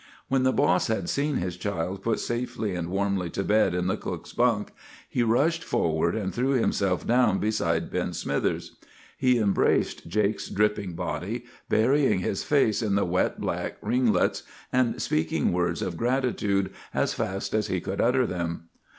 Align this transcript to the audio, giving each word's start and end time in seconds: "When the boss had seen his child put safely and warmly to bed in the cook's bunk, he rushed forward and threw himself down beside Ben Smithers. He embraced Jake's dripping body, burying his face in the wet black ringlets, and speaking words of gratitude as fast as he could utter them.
"When 0.29 0.41
the 0.41 0.51
boss 0.51 0.87
had 0.87 1.09
seen 1.09 1.35
his 1.35 1.57
child 1.57 2.01
put 2.01 2.19
safely 2.19 2.73
and 2.73 2.89
warmly 2.89 3.29
to 3.29 3.43
bed 3.43 3.75
in 3.75 3.85
the 3.85 3.97
cook's 3.97 4.33
bunk, 4.33 4.71
he 5.07 5.21
rushed 5.21 5.63
forward 5.63 6.15
and 6.15 6.33
threw 6.33 6.53
himself 6.53 7.05
down 7.05 7.37
beside 7.37 7.91
Ben 7.91 8.11
Smithers. 8.13 8.77
He 9.15 9.37
embraced 9.37 10.07
Jake's 10.07 10.49
dripping 10.49 10.93
body, 10.93 11.45
burying 11.69 12.17
his 12.17 12.43
face 12.43 12.81
in 12.81 12.95
the 12.95 13.05
wet 13.05 13.39
black 13.39 13.77
ringlets, 13.83 14.41
and 14.73 14.99
speaking 14.99 15.53
words 15.53 15.83
of 15.83 15.97
gratitude 15.97 16.71
as 16.95 17.13
fast 17.13 17.53
as 17.53 17.67
he 17.67 17.79
could 17.79 18.01
utter 18.01 18.25
them. 18.25 18.69